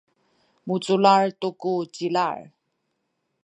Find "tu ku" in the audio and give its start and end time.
1.39-1.73